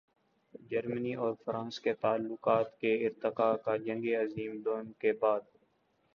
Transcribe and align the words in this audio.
جرمنی 0.69 1.13
اور 1.15 1.33
فرانس 1.45 1.79
کے 1.79 1.93
تعلقات 1.93 2.79
کے 2.79 2.95
ارتقاء 3.05 3.53
کا 3.55 3.77
جنگ 3.77 4.05
عظیم 4.15 4.61
دوئم 4.61 4.91
کے 4.93 5.13
بعد۔ 5.13 5.41